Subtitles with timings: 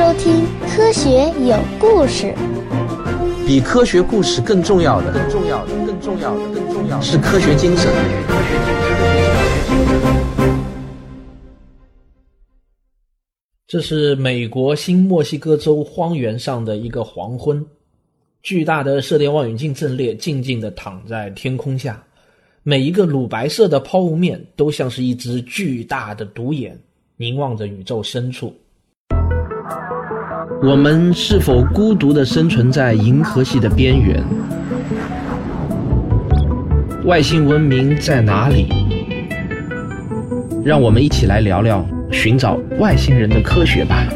[0.00, 0.32] 收听
[0.66, 2.34] 《科学有故事》。
[3.46, 7.92] 比科学故事更重要的，更重要的，更重要的，更重要的是科学精神。
[13.66, 17.62] 这是美国新墨西哥州荒原上的一个黄昏，
[18.42, 22.02] 巨大的射电望远镜阵列静静地躺在天空下，
[22.62, 26.80] 每一个乳白色的抛物面都像是一只巨大的独眼，
[27.18, 28.50] 凝望着宇宙深处。
[30.62, 34.22] 我们是否孤独地生存在银河系的边缘？
[37.06, 38.66] 外星文明在哪里？
[40.62, 41.82] 让我们一起来聊聊
[42.12, 44.06] 寻找外星人的科学吧。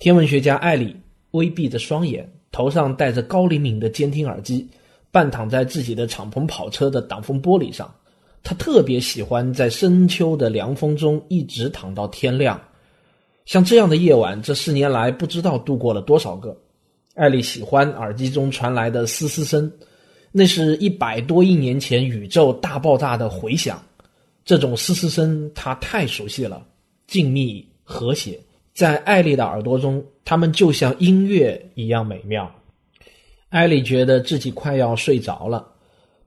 [0.00, 0.96] 天文学家艾里
[1.30, 4.68] 微闭着双眼，头上戴着高灵敏的监听耳机，
[5.12, 7.88] 半躺在自己的敞篷跑车的挡风玻璃上。
[8.42, 12.60] 他特别喜欢在深秋的凉风中一直躺到天亮，
[13.44, 16.56] 像这样的夜晚，这四年来不知道度过了多少个。
[17.14, 19.70] 艾丽喜欢耳机中传来的嘶嘶声，
[20.32, 23.82] 那是一百多亿年前宇宙大爆炸的回响。
[24.44, 26.64] 这种嘶嘶声他太熟悉了，
[27.06, 28.40] 静谧和谐，
[28.72, 32.50] 在艾丽的耳朵中，他们就像音乐一样美妙。
[33.50, 35.66] 艾丽觉得自己快要睡着了。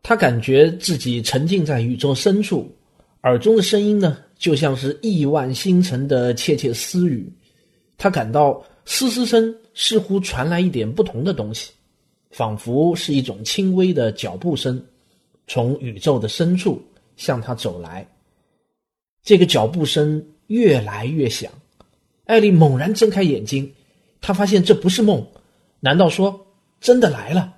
[0.04, 2.70] 他感觉自己沉浸在宇宙深处，
[3.24, 7.32] 耳中的声音呢，就像是亿万星辰的窃窃私语。
[7.98, 11.72] 他感到嘶嘶声似乎传来一点不同的东西，
[12.32, 14.86] 仿佛是一种轻微的脚步声，
[15.48, 16.84] 从宇宙的深处
[17.16, 18.06] 向他走来。
[19.24, 21.50] 这个脚步声越来越响，
[22.26, 23.72] 艾丽猛然睁开眼睛，
[24.20, 25.26] 她发现这不是梦，
[25.80, 26.46] 难道说
[26.82, 27.54] 真的来了？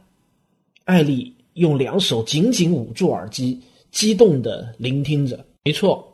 [0.83, 1.34] 艾丽。
[1.55, 3.61] 用两手紧紧捂住耳机，
[3.91, 5.45] 激动地聆听着。
[5.63, 6.05] 没错，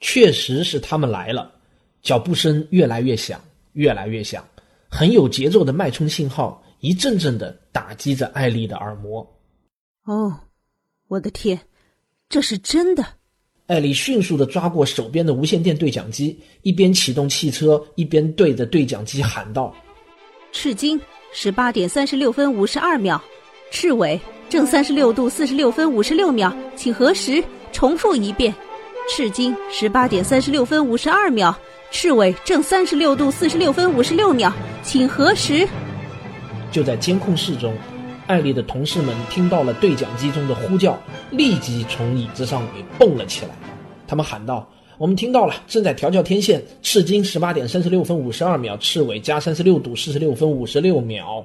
[0.00, 1.52] 确实是他们来了。
[2.02, 3.40] 脚步声越来越响，
[3.72, 4.44] 越来越响，
[4.90, 9.26] 很有节奏的脉冲信号一阵阵地打击着艾丽的耳膜。
[10.04, 10.36] 哦，
[11.08, 11.58] 我的天，
[12.28, 13.04] 这是真的！
[13.68, 19.74] 艾丽迅速地抓过手边的无线电对讲机，一边启动汽车，一边对着对讲机喊道
[20.52, 21.00] ：“赤金，
[21.32, 23.18] 十八点三十六分五十二秒，
[23.70, 24.20] 赤尾。”
[24.52, 27.42] 正三十六度四十六分五十六秒，请核实。
[27.72, 28.54] 重复一遍。
[29.08, 31.56] 赤金十八点三十六分五十二秒，
[31.90, 34.52] 赤尾正三十六度四十六分五十六秒，
[34.82, 35.66] 请核实。
[36.70, 37.74] 就在监控室中，
[38.26, 43.52] 艾丽的同事们听到了对讲机中的呼叫，立即从椅子上给蹦了起来。
[44.06, 46.62] 他们喊道：“我们听到了，正在调教天线。
[46.82, 51.42] 赤金十八点三十六分五十二秒，赤尾加三十六度四十六分五十六秒。”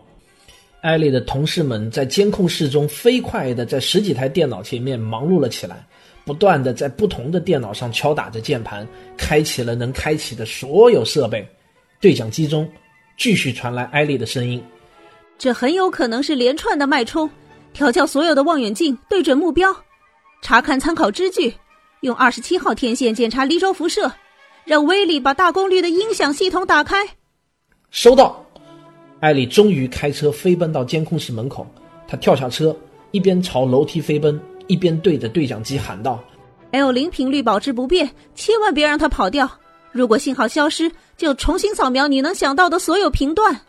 [0.82, 5.86] 艾丽的同事们在监控室中飞快地在十几台电脑前面忙碌了起来，
[6.24, 11.46] 不断地在不同的电脑上敲打着键盘，开启了能开启的所有设备。
[12.00, 12.70] 对讲机中
[13.18, 14.64] 继续传来艾丽的声音
[15.38, 17.30] ：“这很有可能是连串的脉冲。
[17.74, 19.76] 调教所有的望远镜，对准目标，
[20.42, 21.54] 查看参考支距，
[22.02, 24.12] 用二十七号天线检查离轴辐射，
[24.64, 26.98] 让威利把大功率的音响系统打开。”
[27.90, 28.47] 收到。
[29.20, 31.66] 艾丽终于开车飞奔到监控室门口，
[32.08, 32.76] 她跳下车，
[33.12, 36.24] 一边朝楼梯飞奔，一边对着对讲机喊道
[36.72, 39.50] ：“L 零频率保持不变，千万别让它跑掉。
[39.92, 43.60] 如果信号消失，就重新扫描你能想到的所有频段。”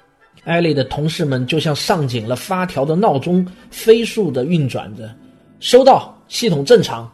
[0.44, 5.10] 艾丽的同事们就像上紧了发条的闹钟，飞速的运转着。
[5.60, 7.10] 收到，系统正常。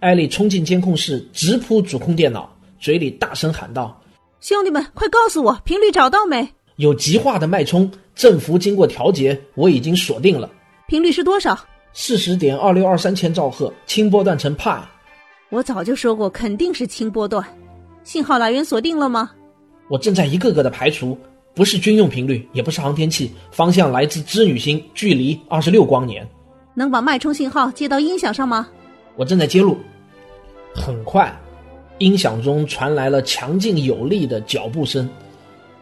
[0.00, 3.98] 艾丽冲进监控室，直扑主控电脑，嘴里大声喊道
[4.40, 6.46] ：“兄弟们，快告诉我频率找到没？”
[6.76, 10.50] 有极化的脉冲，振幅经过调节，我已经锁定了。
[10.86, 11.58] 频率是多少？
[11.92, 14.82] 四十点二六二三千兆赫，轻波段成派。
[15.50, 17.44] 我早就说过，肯定是轻波段。
[18.04, 19.30] 信号来源锁定了吗？
[19.88, 21.18] 我正在一个个的排除，
[21.54, 26.26] 不是军用频率，也不是航天器，方向来自织女星，距离二十六光年。
[26.74, 28.68] 能把脉冲信号接到音响上吗？
[29.16, 29.76] 我正在接入。
[30.74, 31.30] 很快，
[31.98, 35.06] 音响中传来了强劲有力的脚步声。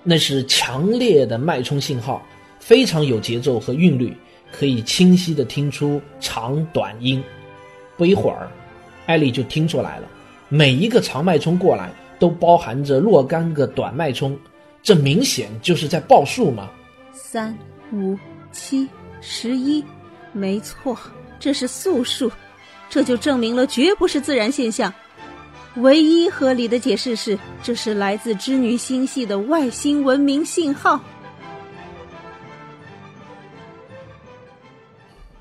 [0.03, 2.25] 那是强烈的脉冲信号，
[2.59, 4.17] 非常有节奏和韵律，
[4.51, 7.23] 可以清晰地听出长短音。
[7.97, 8.51] 不一会儿，
[9.07, 10.09] 艾丽就听出来了，
[10.49, 14.39] 每一个长脉冲过来都包含着若干个短脉冲，
[14.83, 16.71] 这明显就是在报数嘛。
[17.13, 17.57] 三、
[17.93, 18.17] 五、
[18.51, 18.89] 七、
[19.21, 19.85] 十一，
[20.33, 20.97] 没错，
[21.39, 22.33] 这是素数，
[22.89, 24.93] 这就证明了绝不是自然现象。
[25.77, 31.01] 唯一合理的解释是，这是来自织女星系的外星文明信号。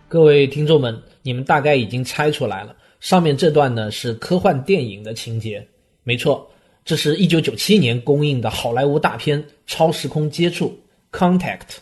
[0.08, 5.68] 各位听众们，你们大概已经猜出来了，上面这段呢是科幻电影的情节，
[6.04, 6.48] 没错，
[6.86, 10.80] 这是一九九七年公映的好莱坞大片《超时空接触》
[11.18, 11.78] （Contact），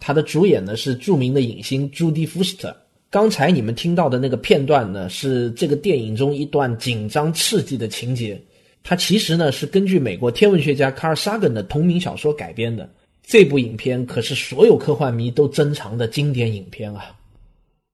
[0.00, 2.76] 它的主演呢是著名的影星朱迪·福斯特。
[3.10, 8.40] 刚才你们听到的那个片段呢，是这个电影中一段紧张刺激的情节。
[8.82, 12.88] 它其实呢是根据美国天文学家卡尔·萨根的同名小说改编的。
[13.22, 17.16] 这部影片可是所有科幻迷都珍藏的经典影片啊。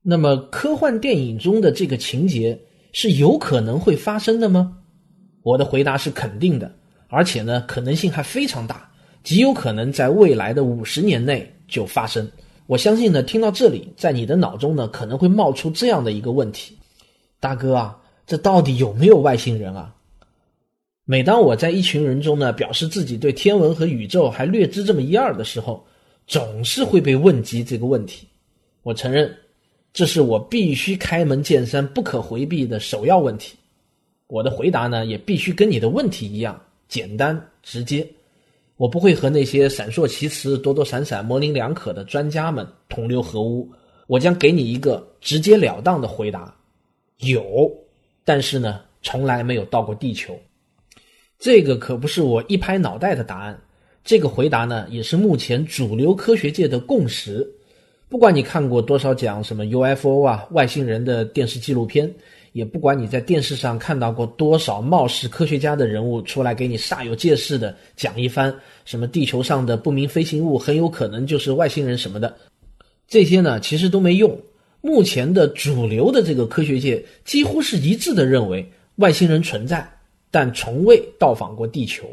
[0.02, 2.58] 那么，科幻电影中的这个情节
[2.92, 4.76] 是有可能会发生的吗？
[5.42, 6.70] 我的回答是肯定的，
[7.08, 8.90] 而且呢，可能性还非常大，
[9.22, 12.28] 极有可能在未来的五十年内就发生。
[12.72, 16.74] 我相信呢，听到这里，在你的脑中呢，可能会冒出这样的一个问题：
[17.38, 19.94] 大哥啊，这到底有没有外星人啊？
[21.04, 25.86] 每当我在一群人中呢，表示自己对天文和宇宙还略知这么一二的时候，
[26.26, 28.26] 总是会被问及这个问题。
[28.82, 29.30] 我承认。
[29.92, 33.54] 这是我必须开门见山、不可回避的首要问题。
[34.28, 36.58] 我的回答呢，也必须跟你的问题一样
[36.88, 38.08] 简单直接。
[38.76, 43.70] 我不会和那些闪烁其词、躲躲闪闪、模棱两可的专家们同流合污。
[44.06, 46.54] 我将给你一个直截了当的回答：
[47.18, 47.70] 有，
[48.24, 50.38] 但是呢，从来没有到过地球。
[51.38, 53.58] 这个可不是我一拍脑袋的答案。
[54.04, 57.48] 这个回答呢，也是目前主流科学界的共识。
[58.08, 62.12] 不管你看过多少讲什么 UFO 啊外星人的电视纪录片，
[62.52, 68.54] 也不管你在电视上看到过多少貌似科学家的人物出来给你煞有介事的讲一番
[68.84, 72.36] 什么地球上的不明飞行物很有可能就是外星人什么的，
[73.08, 74.38] 这些呢其实都没用。
[74.80, 79.88] 目前的主流的这个科学界几乎是一致的认为外星人存在，
[80.30, 82.04] 但从未到访过地球。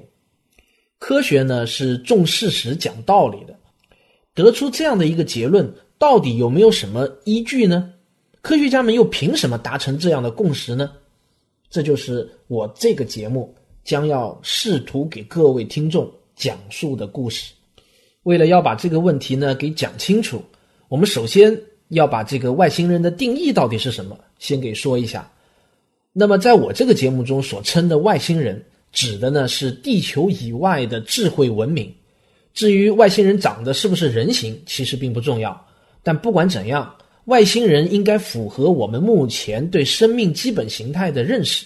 [0.99, 3.55] 科学呢是重事实讲道理的，
[4.35, 5.73] 得出这样的一个结论。
[5.97, 7.91] 到底有没有什么依据呢？
[8.49, 10.89] 科学家们又凭什么达成这样的共识呢？
[11.69, 13.53] 这就是我这个节目
[13.83, 17.53] 将要试图给各位听众讲述的故事。
[18.23, 20.41] 为了要把这个问题呢给讲清楚，
[20.87, 21.55] 我们首先
[21.89, 25.31] 要把这个外星人的定义到底是什么先给说一下。
[26.11, 31.93] 那么，在我这个节目中所称的外星人，指的呢是地球以外的智慧文明。
[32.55, 35.67] 至于外星人长得是不是人形，其实并不重要。
[36.01, 36.95] 但不管怎样，
[37.25, 41.65] 外星人应该符合我们目前对生命基本形态的认识，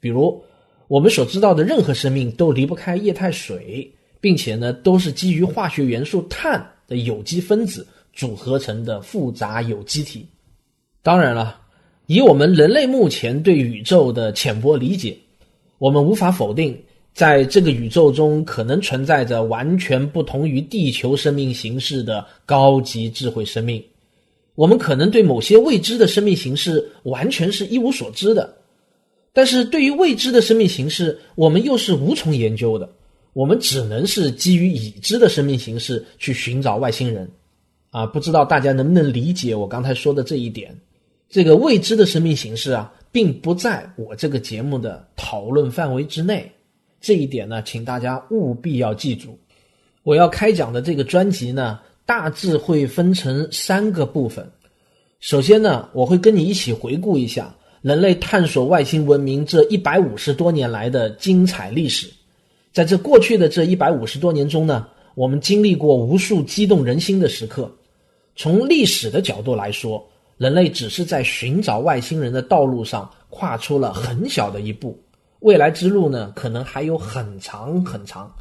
[0.00, 0.42] 比如
[0.88, 3.90] 我们所知道的任何生命都离不开液态水，
[4.20, 10.26] 并且呢都是基于化学元素碳的有机分子组合成的复杂有机体。
[11.02, 11.60] 当然了，
[12.06, 15.16] 以我们人类目前对宇宙的浅薄理解，
[15.78, 16.76] 我们无法否定。
[17.14, 23.82] 在这个宇宙中，可能存在着完全不同于地球生命形式的高级智慧生命。
[24.56, 28.56] 我们可能对某些未知的生命形式完全是一无所知的，
[29.32, 32.90] 但是对于未知的生命形式，我们又是无从研究的。
[33.34, 37.30] 我们只能是基于已知的生命形式去寻找外星人。
[37.90, 40.74] 啊，不知道大家能不能理解我刚才说的这一点？
[41.28, 46.50] 这个未知的生命形式啊，并不在我这个节目的讨论范围之内。
[46.98, 49.38] 这一点呢，请大家务必要记住。
[50.02, 54.48] 我要开讲的这个专辑呢，大致会分成三个部分。
[55.18, 57.52] 首先呢，我会跟你一起回顾一下
[57.82, 62.08] 人类探索外星文明这一百五十多年来的精彩历史。
[62.72, 67.70] 在这过去的这一百五十多年中呢，我们经历过无数激动人心的时刻。
[68.36, 74.96] 从历史的角度来说，人类只是在寻找外星人的道路上跨出了很小的一步。
[75.40, 78.32] 未来之路呢，可能还有很长很长，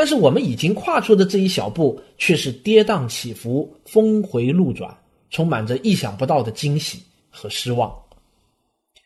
[0.00, 4.96] 但是我们已经跨出的这一小步，却是跌宕起伏、峰回路转，
[5.28, 7.94] 充满着意想不到的惊喜和失望。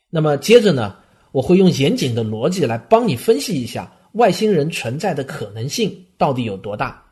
[0.09, 0.95] 那么接着呢，
[1.33, 7.05] 我会用严谨的逻辑来帮你分析一下外星人存在的可能性到底有多大。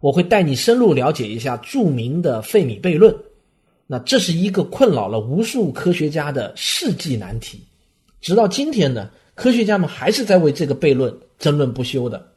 [0.00, 3.14] 我会带你深入了解一下著名的费米悖论，
[3.86, 7.60] 那这是一个困扰了无数科学家的世纪难题，
[8.20, 9.08] 直到今天呢。
[9.36, 12.29] 科学家们还是在为这个悖论争论不休的。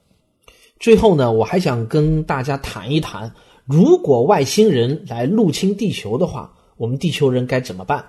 [0.84, 8.04] 最后呢，我还想跟大家谈一谈，如果外星人来入侵地球的话，我们地球人该怎么办？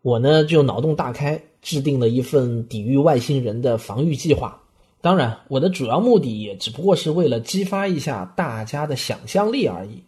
[0.00, 4.62] 我呢就脑洞大开，制定了一份抵御外星人的防御计划。
[5.00, 10.04] 当然，我的主要目的也只不过是为了激发一下大家的想象力而已。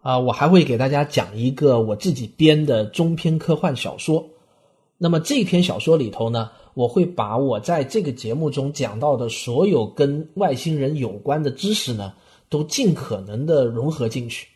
[0.00, 4.24] 啊，我还会给大家讲一个我自己编的中篇科幻小说。
[4.96, 6.52] 那么这篇小说里头呢？
[6.74, 12.14] 我会把我在这个节目中讲到的所有跟外星人有关的知识呢，
[12.48, 14.46] 都尽可能的融合进去，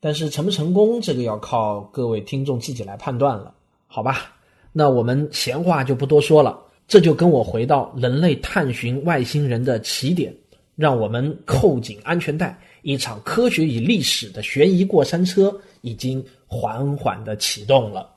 [0.00, 3.52] 但是成不成功，这个要靠各位听众自己来判断了，
[3.86, 4.32] 好吧？
[4.72, 10.34] 那我们闲话就不多说了，这就跟我回到人类探寻外星人的起点，
[10.76, 18.08] 让我们扣紧安全带，一场科学与历史的悬疑过山车已经缓缓的启动了。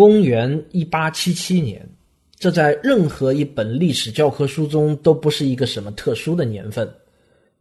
[0.00, 1.86] 公元一八七七年，
[2.38, 6.90] 这在任何一本历史教科书中都不是一个什么特殊的年份。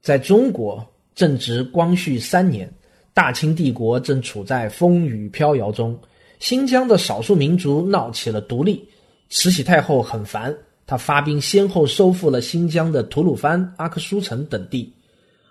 [0.02, 0.82] 在中国，
[1.14, 2.74] 正值光绪三年，
[3.14, 6.00] 大清帝国正处在风雨飘摇中，
[6.40, 8.88] 新疆的少数民族闹起了独立。
[9.30, 10.56] 慈禧太后很烦，
[10.88, 14.90] 她发兵先后收复了新疆的吐鲁番、阿克苏城等地。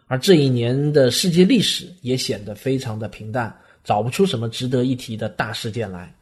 [0.06, 3.54] 而这一年的世界历史也显得非常的平淡，
[3.84, 6.14] 找不出什么值得一提的大事件来。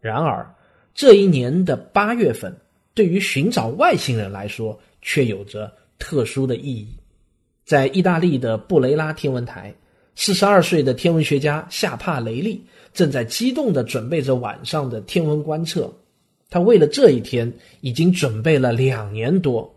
[0.00, 0.54] 然而，
[0.94, 2.56] 这一年的八月份，
[2.94, 6.88] 对于寻找外星人来说，却有着特殊的意义。
[7.64, 9.74] 在意大利的布雷拉天文台，
[10.14, 12.64] 四十二岁的天文学家夏帕雷利
[12.94, 15.92] 正在激动地准备着晚上的天文观测。
[16.48, 19.70] 他为了这一天，已经准备了两年多。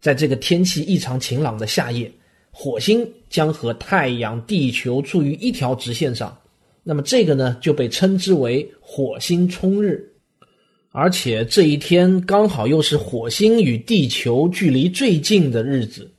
[0.00, 2.10] 在这个天气异常晴朗的夏夜，
[2.50, 6.36] 火星将和太阳、地球处于一条直线上。
[6.82, 10.02] 那么这个呢，就被称之为火星冲日，
[10.92, 16.10] 而且这一天刚好又是火星与地球距离最近的日子，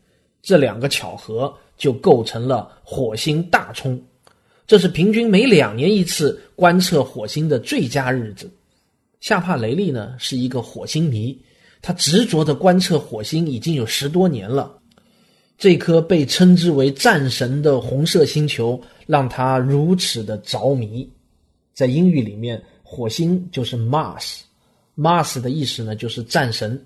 [0.42, 4.02] 这两个巧合就构成了火星大冲。
[4.68, 8.50] 这是平均每两年一次观测火星的最佳日子。
[9.20, 11.38] 夏帕雷利呢是一个火星迷，
[11.82, 14.81] 他执着的观测火星已经有十多年了。
[15.62, 21.08] 这颗被称之为战神的红色星球让他如此的着迷。
[21.72, 26.84] 在英语里面，火星就是 Mars，Mars 的意思呢就是战神。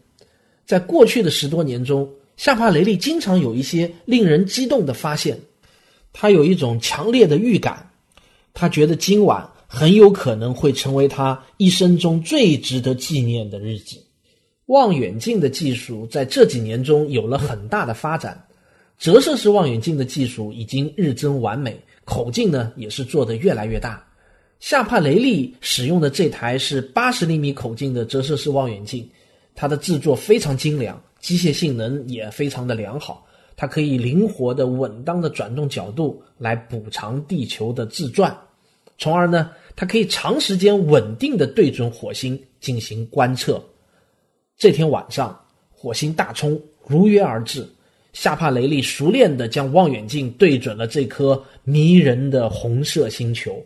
[0.66, 2.06] 在过去的十多年中，
[2.36, 5.40] 夏帕雷利经常有一些令人激动的发现。
[6.12, 7.90] 他有一种强烈的预感，
[8.54, 13.96] 他觉得今晚很有可能会成为他一生中最值得纪念的日子。
[14.66, 18.46] 望远镜的技术在这几年中有了很大的发展。
[18.98, 24.06] 折射式望远镜的技术已经日臻完美，口径呢也是做得越来越大。
[24.60, 29.08] 夏帕雷利使用的这台是八十厘米口径的折射式望远镜，
[29.54, 33.26] 它的制作非常精良，机械性能也非常的良好。
[33.58, 38.36] 它可以灵活的、稳当的转动角度来补偿地球的自转，
[38.98, 43.64] 从而呢，它可以长时间稳定的对准火星进行观测。
[44.58, 45.38] 这天晚上，
[45.70, 47.68] 火星大冲如约而至。
[48.16, 53.62] 夏帕雷利熟练地将望远镜对准了这颗迷人的红色星球。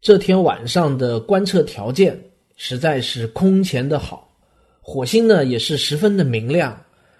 [0.00, 2.20] 这天晚上的观测条件
[2.56, 4.36] 实在是空前的好，
[4.80, 6.76] 火星呢也是十分的明亮，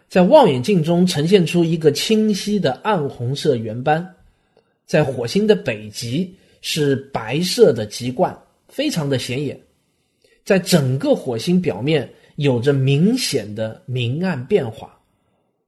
[0.08, 4.04] 在望远镜中呈现出一个清晰的暗红色圆斑。
[4.84, 8.36] 在火星的北极是白色的极冠，
[8.68, 9.56] 非常的显眼。
[10.44, 14.95] 在整个火星表面有着明显的明暗变化。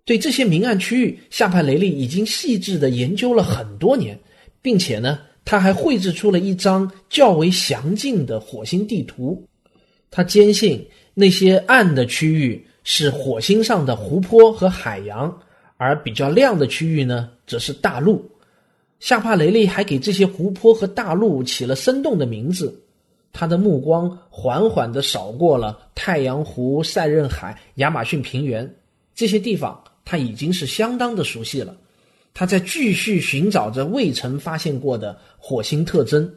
[0.09, 4.19] 对这些明暗区域，夏帕雷利已经细致的研究了很多年，
[4.63, 9.47] 并且呢，他还绘制出了一张较为详尽的火星地图。
[10.11, 15.31] 他坚信那些暗的区域是火星上的湖泊和海洋，
[15.77, 18.27] 而比较亮的区域呢，则是大陆。
[19.01, 22.83] 夏帕雷利还给这些湖泊和大陆起了生动的名字。
[23.31, 28.75] 他的目光缓缓地扫过了太阳湖、塞壬海、亚马逊平原
[29.15, 29.79] 这些地方。
[30.11, 31.77] 他已经是相当的熟悉了，
[32.33, 36.35] 他在继续寻找着未曾发现过的火星特征。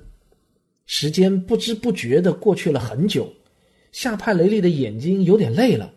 [0.88, 3.34] 时间不知不觉的过去了很久，
[3.94, 5.90] 夏帕雷利的眼睛有点累了，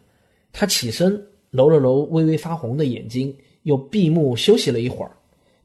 [0.52, 5.10] 他起身揉了揉微微发红的眼睛，又闭目休息了一会儿。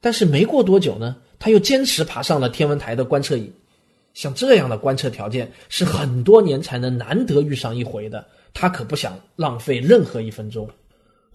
[0.01, 3.51] 但是没过多久呢，他又坚持爬上了天文台的观测椅。
[4.15, 10.67] 像这样的观测条件是很多年才能难得遇上一回的，他可不想浪费任何一分钟。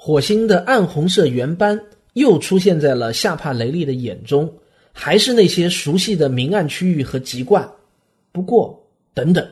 [0.06, 1.80] 火星的暗红色圆斑
[2.12, 4.52] 又出现在了夏帕雷利的眼中，
[4.92, 7.66] 还是那些熟悉的明暗区域和极冠。
[8.30, 9.49] 不过，等等，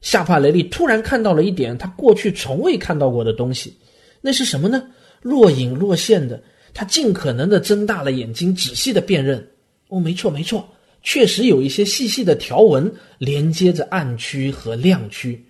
[0.00, 3.74] 夏帕雷利突然看到了一点他过去从未看到过的东西，
[4.20, 4.80] 那是什么呢？
[5.22, 6.40] 若隐若现的，
[6.72, 9.44] 他尽可能的睁大了眼睛，仔细的辨认。
[9.88, 10.68] 哦，没错，没错，
[11.02, 15.44] 确实有一些细细的条纹连接着暗区和亮区，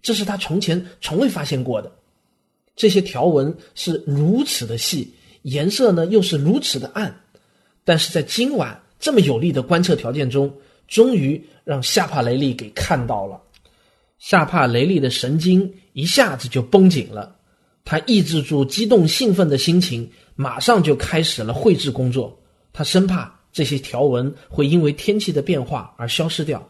[0.00, 1.90] 这是他从前从未发现过的。
[2.76, 5.12] 这些条纹是如此的细，
[5.42, 7.14] 颜色呢又是如此的暗，
[7.84, 10.52] 但是在今晚这么有利的观测条件中，
[10.88, 13.40] 终于让夏帕雷利给看到了。
[14.18, 17.36] 夏帕雷利的神经一下子就绷紧了，
[17.84, 22.38] 他抑制住激动兴奋的心情，马上就开始了绘制工作。
[22.72, 26.66] 他生怕这些条纹会因为天气的变化而消失掉。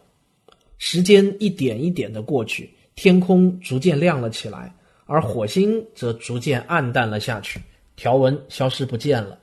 [0.77, 4.73] 时间一点一点的过去，天空逐渐亮了起来，
[5.11, 7.59] 而火星则逐渐暗淡了下去，
[7.97, 9.37] 条纹消失不见了。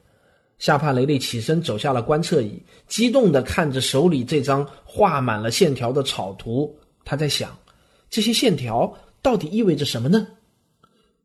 [0.59, 6.75] 夏帕雷利起身走下了观测椅，激动地看着手里这张画满了线条的草图。
[7.05, 7.55] 他在想，
[8.09, 10.27] 这些线条到底意味着什么呢？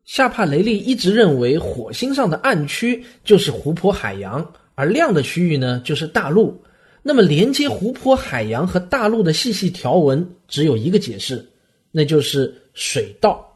[0.04, 6.62] 夏帕雷利一直认为火星上的暗区就是湖泊、海洋，而亮的区域呢就是大陆。
[7.02, 11.50] 那么，连接湖泊、海洋和大陆的细细条纹只有一个解释，
[11.92, 13.50] 那就是水道。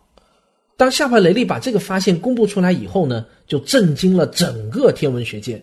[0.77, 5.62] 当夏帕雷利把这个发现公布出来以后呢，就震惊了整个天文学界，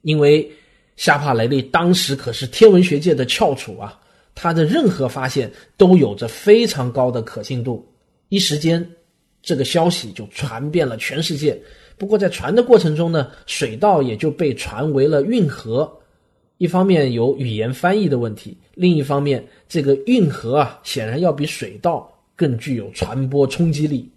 [0.00, 0.50] 因为
[0.96, 4.00] 夏帕雷利当时可是天文学界的翘楚啊，
[4.34, 7.86] 他的任何发现都有着非常高的可信度。
[8.30, 8.84] 一时间，
[9.42, 11.60] 这个消息就传遍了全世界。
[11.98, 15.92] 不过，在传的过程中呢，水道也就被传为了运河。
[16.56, 24.10] 一方面有语言翻译的问题，另一方面，这个运河啊，显然要比水道更具有传播冲击力。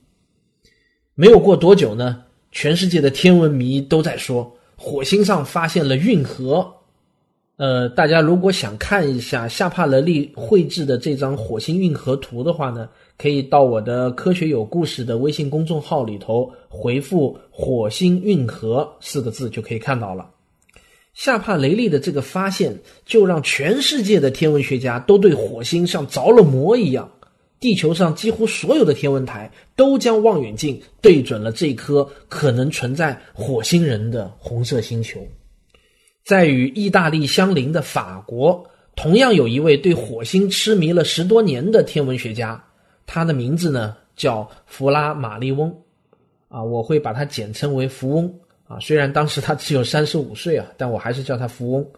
[1.20, 2.22] 没有过多久呢，
[2.52, 6.72] 全世界的天文迷都在说火星上发现了运河。
[7.56, 20.30] 呃，大家如果想看一下夏帕雷利绘制的这张火星运河图的话呢，可以到我的“科学有故事”的微信公众号里头回复“火星运河”四个字就可以看到了。
[21.16, 27.10] 夏帕雷利的这个发现，就让全世界的天文学家都对火星像着了魔一样。
[27.60, 35.20] 地球上几乎所有的天文台都将望远镜对准了这颗可能存在火星人的红色星球。
[36.24, 38.64] 在与意大利相邻的法国，
[38.96, 42.64] 同样有一位对火星痴迷了十多年的天文学家，
[43.06, 45.74] 他的名字呢叫弗拉马利翁，
[46.50, 48.34] 啊，我会把他简称为福翁。
[48.68, 51.90] 啊，虽然当时他只有三十五岁啊，但我还是叫他福翁。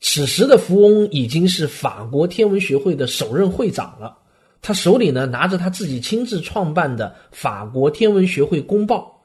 [0.00, 4.18] 此时的福翁已经是法国天文学会的首任会长了。
[4.62, 9.22] 他手里呢拿着他自己亲自创办的法国天文学会公报，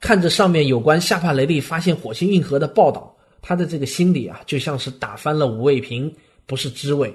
[0.00, 6.14] 看着上面有关夏帕雷利发现火星运河的报道，他的这个心里啊就像是打翻了五味瓶，
[6.46, 7.14] 不是滋味。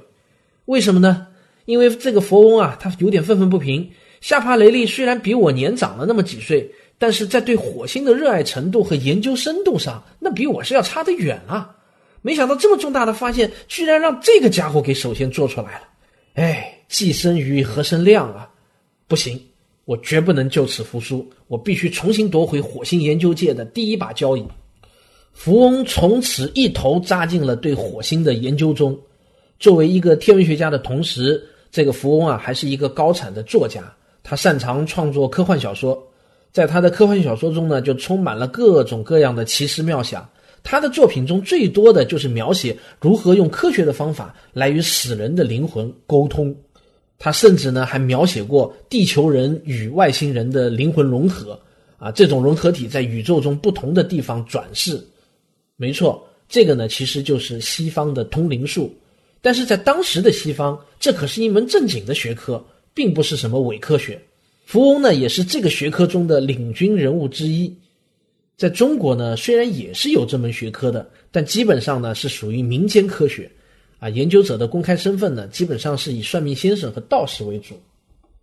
[0.66, 1.28] 为什么呢？
[1.66, 3.90] 因为这个佛翁啊，他有点愤愤不平。
[4.22, 6.72] 夏帕雷利虽然比我年长了那么几岁。
[7.02, 11.74] 但是在对火星的热爱程度和研究深度上，那比我是要差得远啊！
[12.22, 15.88] 没想到这么重大的发现，居然让这个家伙给首先做出来了。
[16.34, 18.50] 哎，既生瑜，何生亮啊！
[19.08, 19.40] 不行，
[19.86, 24.44] 我绝不能就此服输，我必须重新夺回火星研究界的第一把交椅。
[25.32, 29.00] 福翁从此一头扎进了对火星的研究中。
[29.60, 36.02] 作为一个天文学家的同时，这个福翁啊，还是一个高产的作家，他擅长创作科幻小说。
[36.52, 40.28] 在他的科幻小说中呢，就充满了各种各样的奇思妙想。
[40.64, 46.54] 他的作品中最多的就是描写如何用科学的方法来与死人的灵魂沟通。
[47.20, 51.60] 他甚至呢还描写过地球人与外星人的灵魂融合，
[51.98, 55.06] 啊，这种融合体在宇宙中不同的地方转世。
[55.76, 58.92] 没错，这个呢其实就是西方的通灵术。
[59.42, 62.62] 但是在当时的西方，这可是一门正经的学科，
[62.94, 64.20] 并不是什么伪科学。
[64.66, 67.74] 福翁呢，也是这个学科中的领军人物之一。
[68.58, 73.50] 在中国呢，虽然也是有这门学科的，但基本上呢是属于民间科学，
[74.00, 77.76] 啊，研究者的公开身份呢，基本上是以算命先生和道士为主。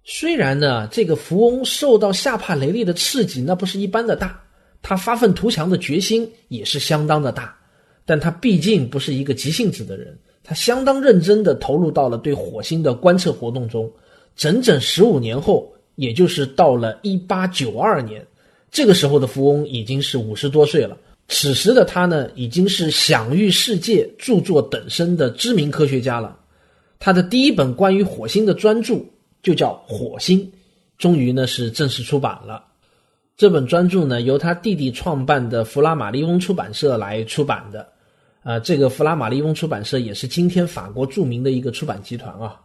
[0.05, 4.41] 虽然呢，这个富翁受到夏帕雷利的刺激，那不是一般的大，
[4.83, 7.57] 他发愤图强的决心也是相当的大，
[8.05, 13.91] 但他毕竟不是一个急性子的人，他相当认真的投入到了对火星的观测活动中，
[14.37, 15.73] 整整十五年后。
[15.97, 18.23] 也就是到了一八九二年，
[18.71, 20.95] 这个时候的富翁已经是五十多岁了。
[21.29, 26.39] 此时的他呢，已经是享誉世界、著作等身的知名科学家了。
[26.99, 28.95] 他的第一本关于火星的专著
[29.43, 30.41] 就叫《火星》，
[30.99, 32.65] 终于呢是正式出版了。
[33.37, 37.87] 这本专著呢，由他弟弟创办的弗拉马利翁出版社来出版的。
[38.43, 42.61] 啊，这个弗拉马利翁出版社也是今天法国著名的一个出版集团啊。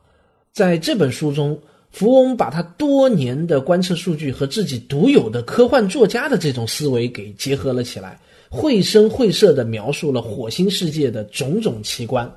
[0.52, 1.60] 在这本书中。
[1.91, 8.17] 福翁把他多年的观测数据和自己独有的科幻作家的这种思维给结合了起来，
[8.49, 12.30] 绘声绘色地描述了火星世界的种种奇观。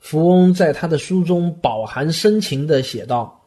[0.00, 3.40] 福翁在他的书中饱含深情地写道：“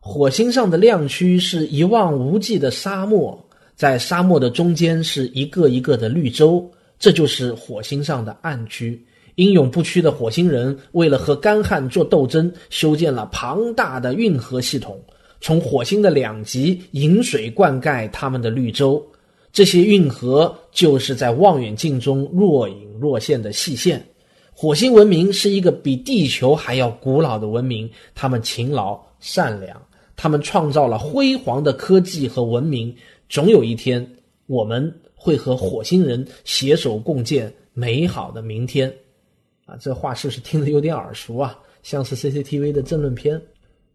[0.00, 9.02] 火星上的亮区是一望无际的沙漠，在沙漠的中间是一个一个的绿洲，这就是火星上的暗区。”
[9.36, 15.00] 英勇不屈的火星人为了和干旱做斗争，修建了庞大的运河系统，
[15.40, 19.04] 从火星的两极引水灌溉他们的绿洲。
[19.52, 24.04] 这些运河就是在望远镜中若隐若现的细线。
[24.52, 29.80] 火星文明是一个比地球还要古老的文明，他们勤劳善良，
[30.14, 32.94] 他们创造了辉煌的科技和文明。
[33.28, 34.08] 总有一天，
[34.46, 38.92] 我们会和火星人携手共建美好的明天。
[39.66, 41.58] 啊，这话是不是听着有点耳熟啊？
[41.82, 43.40] 像是 CCTV 的政论片。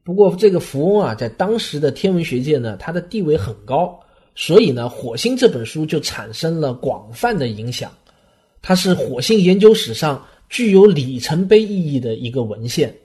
[0.03, 3.99] 不过，这个福翁啊，在当时的天文学界呢，他的地位很高。
[4.35, 7.91] 所以呢，《火星》这本书就产生了广泛的影响，
[8.61, 12.95] 它是火星研究史上具有里程碑意义的一个文献。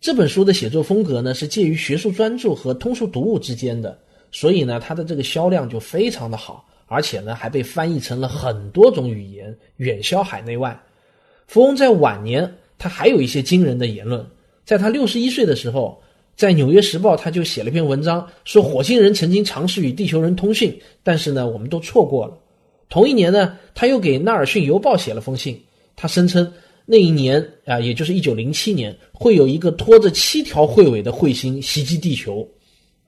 [0.00, 3.98] 这本书的写作风格呢，是介于学术专著和通俗读物之间的，
[4.30, 10.78] 所以呢，它的这个销量就非常的好，而且呢，还被翻译成了很多种语言，远销海内外。
[11.46, 14.24] 福翁在晚年，他还有一些惊人的言论，
[14.64, 16.00] 在他六十一岁的时候。
[16.36, 22.36] 在《纽约时报》，他就写了篇文章，说火星人曾经尝试与地球人通讯，但是呢，我们都错过了。
[22.90, 25.58] 同一年呢，他又给《纳尔逊邮报》写了封信，
[25.96, 26.52] 他声称
[26.84, 32.46] 那一年啊，也就是一九零七年，会有一个拖着七条彗尾的彗星袭击地球。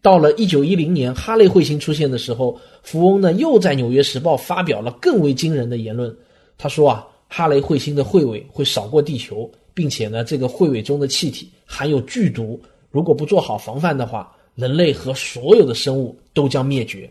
[0.01, 6.17] 到了一九一零年，哈雷彗星出现的时候，福翁呢又在《纽约时报》发表了更为惊人的言论。
[6.57, 12.61] 他说啊，哈雷彗星的彗尾会扫过地球，并且呢，这个彗尾中的气体含有剧毒。
[12.91, 17.09] 如果不做好防范的话，人类和所有的生物都将灭绝。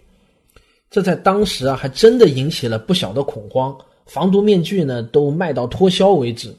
[0.90, 6.54] 这在当时啊，还真的引起了不小的恐慌，防毒面具呢都卖到脱销为止。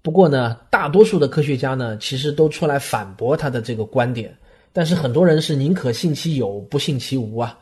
[0.00, 4.32] 不过呢，大多数的科学家呢，其实都出来反驳他的这个观点。
[4.72, 7.58] 但是很多人是宁可信其有，不信其无啊。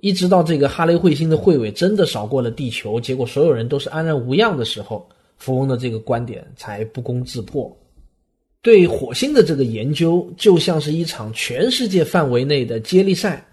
[0.00, 7.76] 一直到这个哈雷彗星的彗尾真的扫过了地球，结果所有人都是安然无恙的时候，富翁的这个观点才不攻自破。
[8.60, 13.44] 对火星的这个研究就像是一场全世界范围内的接力赛，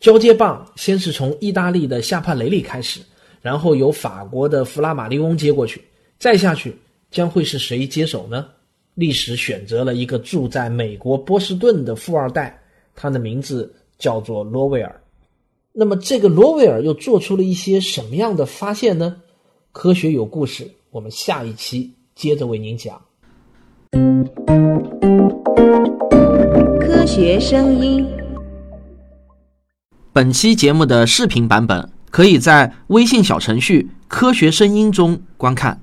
[0.00, 3.00] 交接棒先是从意大利的夏帕雷利开始，
[3.42, 5.82] 然后由法国的弗拉马利翁接过去，
[6.18, 6.74] 再下去
[7.10, 8.46] 将会是谁接手呢？
[8.94, 12.58] 历史选择了一个住在美国波士顿的富二代，
[12.94, 15.00] 他的名字叫做罗威尔。
[15.78, 19.16] 那么这个罗威尔又做出了一些什么样的发现呢？
[19.72, 22.98] 科学有故事，我们下一期接着为您讲。
[26.80, 28.06] 科学声音。
[30.14, 35.82] 本期节目的视频版本可以在微信小程序“科学声音”中观看。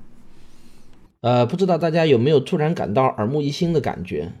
[1.20, 4.32] 呃，不知道大家有没有突然感到耳目一新的感觉？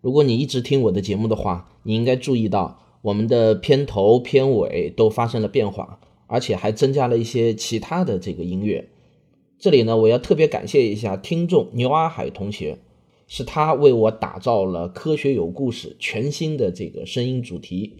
[0.00, 8.88] 如果你一直听我的节目的话，你应该注意到我们的片头、片尾都发生了变化，而且还增加了一些其他的这个音乐。
[9.58, 12.78] 这里呢，我要特别感谢一下听众牛阿海同学。
[13.32, 17.94] 是他为我打造了《科学有故事》全新的这个声音主题。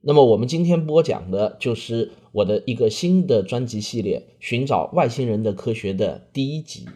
[0.00, 6.86] 那么，我们今天播讲的就是我的一个新的专辑系列《寻找外星人的科学》的第一集。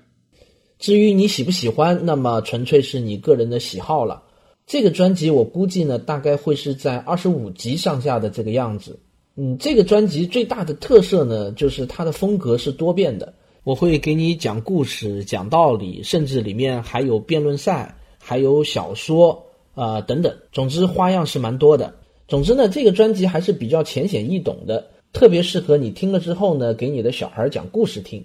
[0.79, 4.23] 至于你喜不喜欢，那么纯粹是你个人的喜好了。
[4.67, 8.99] 这个专辑我估计呢，大概会是在二十五集上下的这个样子。
[9.37, 13.35] 嗯，这个专辑最大的特色呢，就是它的风格是多变的。
[13.65, 20.37] 我会给你讲故事、讲道理，甚至里面还有辩论赛，还有小说啊等等。
[20.53, 21.95] 总之花样是蛮多的。
[22.29, 28.25] 总之呢，这个专辑还是比较浅显易懂的，特别适合你听了之后呢，给你的小孩讲故事听。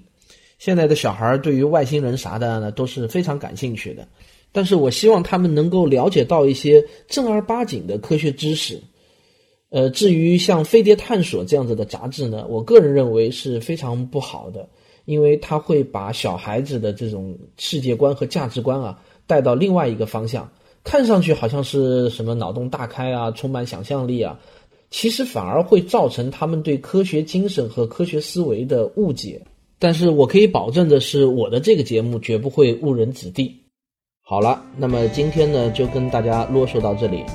[0.58, 4.08] 现在的小孩对于外星人啥的呢都是非常感兴趣的，
[4.51, 8.79] 但是我希望他们能够了解到一些正儿八经的科学知识。
[9.69, 14.67] 呃，至于像《飞碟探索》这样子的杂志呢，我个人认为是非常不好的。
[15.05, 20.47] 因为它会把小孩子的这种世界观和价值观啊带到另外一个方向，
[20.83, 24.39] 看上去好像是什么脑洞大开啊，充满想象力啊，
[24.91, 29.41] 其实反而会造成他们对科学精神和科学思维的误解。
[29.79, 33.55] 但是我可以保证的是，我的这个节目绝不会误人子弟。
[34.29, 37.25] 好了，那么今天呢就跟大家啰嗦到这里。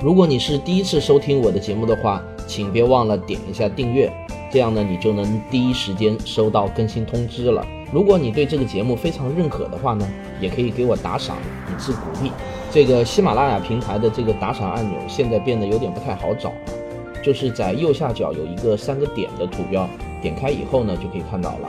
[0.00, 4.08] 如果你是第一次收听我的节目的话，请别忘了点一下订阅。
[4.52, 7.66] 这样呢，你就能第一时间收到更新通知了。
[7.92, 10.08] 如果你对这个节目非常认可的话呢，
[10.40, 12.30] 也可以给我打赏以示鼓励。
[12.70, 16.56] 这个喜马拉雅平台的这个打赏按钮现在变得有点不太好找了，
[17.20, 19.88] 就是在右下角有一个三个点的图标，
[20.22, 21.68] 点开以后呢就可以看到了。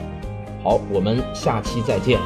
[0.62, 2.20] 好，我们下期再见。